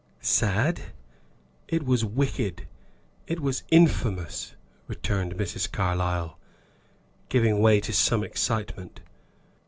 "Sad? 0.21 0.81
It 1.67 1.83
was 1.85 2.03
wicked 2.03 2.67
it 3.27 3.39
was 3.39 3.61
infamous!" 3.69 4.55
returned 4.87 5.35
Mrs. 5.35 5.71
Carlyle, 5.71 6.39
giving 7.29 7.59
way 7.59 7.79
to 7.81 7.93
some 7.93 8.23
excitement. 8.23 9.01